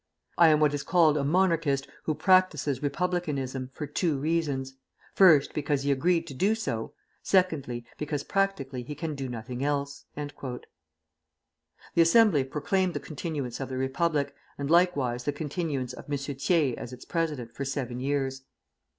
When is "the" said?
10.15-10.41, 12.95-12.99, 13.69-13.77, 15.25-15.33